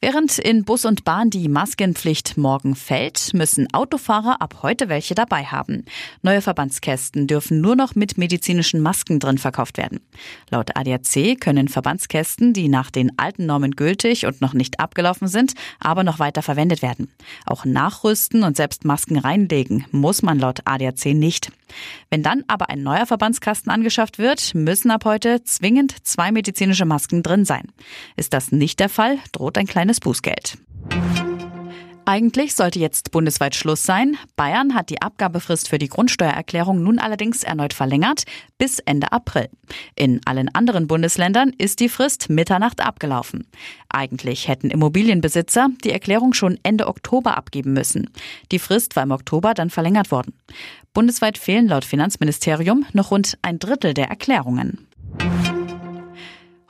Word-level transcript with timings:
Während 0.00 0.38
in 0.38 0.64
Bus 0.64 0.84
und 0.84 1.02
Bahn 1.02 1.28
die 1.28 1.48
Maskenpflicht 1.48 2.36
morgen 2.36 2.76
fällt, 2.76 3.34
müssen 3.34 3.66
Autofahrer 3.74 4.40
ab 4.40 4.60
heute 4.62 4.88
welche 4.88 5.16
dabei 5.16 5.42
haben. 5.42 5.84
Neue 6.22 6.40
Verbandskästen 6.40 7.26
dürfen 7.26 7.60
nur 7.60 7.74
noch 7.74 7.96
mit 7.96 8.16
medizinischen 8.16 8.80
Masken 8.80 9.18
drin 9.18 9.38
verkauft 9.38 9.76
werden. 9.76 9.98
Laut 10.50 10.76
ADAC 10.76 11.40
können 11.40 11.66
Verbandskästen, 11.66 12.52
die 12.52 12.68
nach 12.68 12.92
den 12.92 13.18
alten 13.18 13.46
Normen 13.46 13.72
gültig 13.72 14.24
und 14.24 14.40
noch 14.40 14.54
nicht 14.54 14.78
abgelaufen 14.78 15.26
sind, 15.26 15.54
aber 15.80 16.04
noch 16.04 16.20
weiter 16.20 16.42
verwendet 16.42 16.80
werden. 16.80 17.10
Auch 17.44 17.64
nachrüsten 17.64 18.44
und 18.44 18.56
selbst 18.56 18.84
Masken 18.84 19.18
reinlegen 19.18 19.84
muss 19.90 20.22
man 20.22 20.38
laut 20.38 20.60
ADAC 20.64 21.06
nicht. 21.06 21.50
Wenn 22.10 22.22
dann 22.22 22.44
aber 22.48 22.68
ein 22.70 22.82
neuer 22.82 23.06
Verbandskasten 23.06 23.70
angeschafft 23.70 24.18
wird, 24.18 24.54
müssen 24.54 24.90
ab 24.90 25.04
heute 25.04 25.42
zwingend 25.44 25.94
zwei 26.06 26.32
medizinische 26.32 26.84
Masken 26.84 27.22
drin 27.22 27.44
sein. 27.44 27.68
Ist 28.16 28.32
das 28.32 28.52
nicht 28.52 28.80
der 28.80 28.88
Fall, 28.88 29.18
droht 29.32 29.58
ein 29.58 29.66
kleines 29.66 30.00
Bußgeld. 30.00 30.58
Eigentlich 32.08 32.54
sollte 32.54 32.78
jetzt 32.78 33.10
bundesweit 33.10 33.54
Schluss 33.54 33.84
sein. 33.84 34.16
Bayern 34.34 34.74
hat 34.74 34.88
die 34.88 35.02
Abgabefrist 35.02 35.68
für 35.68 35.76
die 35.76 35.90
Grundsteuererklärung 35.90 36.82
nun 36.82 36.98
allerdings 36.98 37.42
erneut 37.42 37.74
verlängert 37.74 38.22
bis 38.56 38.78
Ende 38.78 39.12
April. 39.12 39.50
In 39.94 40.22
allen 40.24 40.48
anderen 40.54 40.86
Bundesländern 40.86 41.52
ist 41.58 41.80
die 41.80 41.90
Frist 41.90 42.30
Mitternacht 42.30 42.80
abgelaufen. 42.80 43.46
Eigentlich 43.90 44.48
hätten 44.48 44.70
Immobilienbesitzer 44.70 45.68
die 45.84 45.90
Erklärung 45.90 46.32
schon 46.32 46.58
Ende 46.62 46.86
Oktober 46.86 47.36
abgeben 47.36 47.74
müssen. 47.74 48.08
Die 48.52 48.58
Frist 48.58 48.96
war 48.96 49.02
im 49.02 49.10
Oktober 49.10 49.52
dann 49.52 49.68
verlängert 49.68 50.10
worden. 50.10 50.32
Bundesweit 50.94 51.36
fehlen 51.36 51.68
laut 51.68 51.84
Finanzministerium 51.84 52.86
noch 52.94 53.10
rund 53.10 53.36
ein 53.42 53.58
Drittel 53.58 53.92
der 53.92 54.08
Erklärungen. 54.08 54.87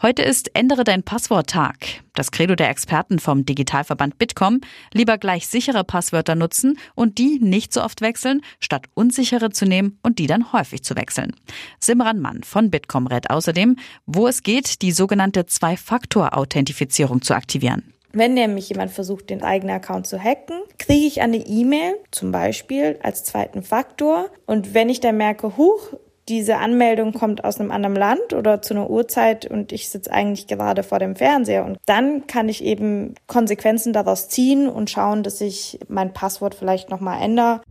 Heute 0.00 0.22
ist 0.22 0.54
Ändere 0.54 0.84
dein 0.84 1.02
Passwort-Tag. 1.02 1.74
Das 2.14 2.30
Credo 2.30 2.54
der 2.54 2.70
Experten 2.70 3.18
vom 3.18 3.44
Digitalverband 3.44 4.16
Bitkom, 4.16 4.60
lieber 4.92 5.18
gleich 5.18 5.48
sichere 5.48 5.82
Passwörter 5.82 6.36
nutzen 6.36 6.78
und 6.94 7.18
die 7.18 7.40
nicht 7.40 7.72
so 7.72 7.82
oft 7.82 8.00
wechseln, 8.00 8.42
statt 8.60 8.86
unsichere 8.94 9.50
zu 9.50 9.64
nehmen 9.64 9.98
und 10.04 10.20
die 10.20 10.28
dann 10.28 10.52
häufig 10.52 10.84
zu 10.84 10.94
wechseln. 10.94 11.34
Simran 11.80 12.20
Mann 12.20 12.44
von 12.44 12.70
Bitkom 12.70 13.08
rät 13.08 13.28
außerdem, 13.28 13.74
wo 14.06 14.28
es 14.28 14.44
geht, 14.44 14.82
die 14.82 14.92
sogenannte 14.92 15.46
Zwei-Faktor-Authentifizierung 15.46 17.20
zu 17.22 17.34
aktivieren. 17.34 17.92
Wenn 18.12 18.34
nämlich 18.34 18.68
jemand 18.68 18.92
versucht, 18.92 19.30
den 19.30 19.42
eigenen 19.42 19.74
Account 19.74 20.06
zu 20.06 20.22
hacken, 20.22 20.60
kriege 20.78 21.06
ich 21.06 21.22
eine 21.22 21.38
E-Mail, 21.38 21.96
zum 22.12 22.30
Beispiel 22.30 23.00
als 23.02 23.24
zweiten 23.24 23.64
Faktor. 23.64 24.30
Und 24.46 24.74
wenn 24.74 24.90
ich 24.90 25.00
dann 25.00 25.16
merke, 25.16 25.56
huch, 25.56 25.92
diese 26.28 26.58
Anmeldung 26.58 27.12
kommt 27.12 27.44
aus 27.44 27.58
einem 27.58 27.70
anderen 27.70 27.96
Land 27.96 28.34
oder 28.34 28.60
zu 28.60 28.74
einer 28.74 28.90
Uhrzeit 28.90 29.46
und 29.46 29.72
ich 29.72 29.88
sitze 29.88 30.12
eigentlich 30.12 30.46
gerade 30.46 30.82
vor 30.82 30.98
dem 30.98 31.16
Fernseher. 31.16 31.64
Und 31.64 31.78
dann 31.86 32.26
kann 32.26 32.48
ich 32.48 32.62
eben 32.62 33.14
Konsequenzen 33.26 33.92
daraus 33.92 34.28
ziehen 34.28 34.68
und 34.68 34.90
schauen, 34.90 35.22
dass 35.22 35.40
ich 35.40 35.78
mein 35.88 36.12
Passwort 36.12 36.54
vielleicht 36.54 36.90
nochmal 36.90 37.22
ändere. 37.22 37.62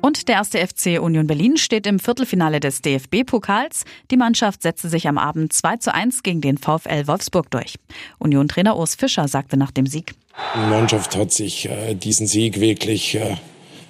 Und 0.00 0.28
der 0.28 0.36
erste 0.36 0.58
FC 0.58 1.00
Union 1.00 1.26
Berlin 1.26 1.56
steht 1.56 1.86
im 1.86 1.98
Viertelfinale 1.98 2.60
des 2.60 2.82
DFB-Pokals. 2.82 3.84
Die 4.10 4.18
Mannschaft 4.18 4.60
setzte 4.60 4.90
sich 4.90 5.08
am 5.08 5.16
Abend 5.16 5.54
2 5.54 5.78
zu 5.78 5.94
1 5.94 6.22
gegen 6.22 6.42
den 6.42 6.58
VfL 6.58 7.06
Wolfsburg 7.06 7.50
durch. 7.50 7.76
Union-Trainer 8.18 8.76
Urs 8.76 8.96
Fischer 8.96 9.28
sagte 9.28 9.56
nach 9.56 9.70
dem 9.70 9.86
Sieg. 9.86 10.14
Die 10.54 10.68
Mannschaft 10.68 11.16
hat 11.16 11.32
sich 11.32 11.70
äh, 11.70 11.94
diesen 11.94 12.26
Sieg 12.26 12.60
wirklich 12.60 13.14
äh, 13.14 13.36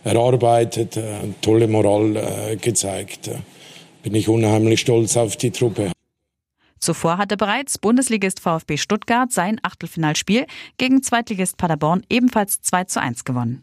erarbeitet, 0.05 0.97
äh, 0.97 1.02
tolle 1.41 1.66
Moral 1.66 2.16
äh, 2.16 2.56
gezeigt. 2.56 3.30
Bin 4.02 4.14
ich 4.14 4.28
unheimlich 4.28 4.80
stolz 4.80 5.16
auf 5.16 5.36
die 5.36 5.50
Truppe. 5.50 5.91
Zuvor 6.78 7.16
hatte 7.16 7.38
bereits 7.38 7.78
Bundesligist 7.78 8.41
VfB 8.41 8.76
Stuttgart 8.76 9.32
sein 9.32 9.59
Achtelfinalspiel 9.62 10.47
gegen 10.76 11.03
Zweitligist 11.03 11.56
Paderborn 11.56 12.03
ebenfalls 12.10 12.60
2 12.60 12.84
zu 12.84 13.00
1 13.00 13.25
gewonnen. 13.25 13.62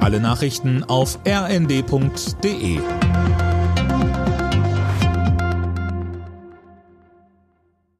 Alle 0.00 0.18
Nachrichten 0.20 0.82
auf 0.82 1.18
rnd.de 1.24 2.80